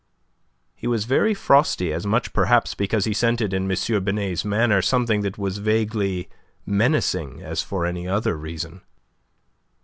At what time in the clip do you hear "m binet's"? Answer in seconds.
3.71-4.43